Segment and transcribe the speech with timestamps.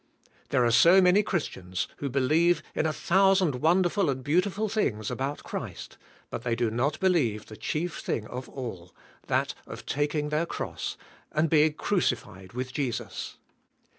[0.49, 3.05] There are so many Christians who believe in a 46 THE) SPIRITUAI, I,IFE.
[3.37, 5.99] thousand wonderful and beautiful thing's about Christ
[6.31, 8.95] but they do not believe the chief thing of all,
[9.27, 10.97] that of taking their cross
[11.31, 13.37] and being crucified with Jesus.